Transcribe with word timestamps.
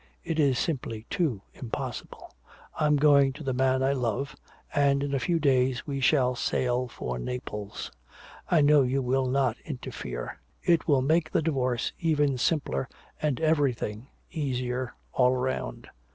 It 0.23 0.39
is 0.39 0.57
simply 0.57 1.05
too 1.11 1.43
impossible. 1.53 2.33
I 2.73 2.87
am 2.87 2.95
going 2.95 3.33
to 3.33 3.43
the 3.43 3.53
man 3.53 3.83
I 3.83 3.93
love 3.93 4.35
and 4.73 5.03
in 5.03 5.13
a 5.13 5.19
few 5.19 5.37
days 5.37 5.85
we 5.85 5.99
shall 5.99 6.33
sail 6.33 6.87
for 6.87 7.19
Naples. 7.19 7.91
I 8.49 8.61
know 8.61 8.81
you 8.81 9.03
will 9.03 9.27
not 9.27 9.57
interfere. 9.63 10.39
It 10.63 10.87
will 10.87 11.03
make 11.03 11.29
the 11.29 11.43
divorce 11.43 11.93
even 11.99 12.39
simpler 12.39 12.89
and 13.21 13.39
everything 13.41 14.07
easier 14.31 14.95
all 15.13 15.35
round. 15.35 15.87